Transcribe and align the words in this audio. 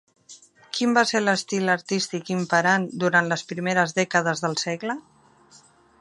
Quin 0.77 0.95
va 0.97 1.03
ser 1.09 1.21
l'estil 1.25 1.69
artístic 1.73 2.33
imperant 2.37 2.89
durant 3.05 3.29
les 3.33 3.45
primeres 3.53 3.97
dècades 4.01 4.43
del 4.47 4.59
segle? 4.67 4.97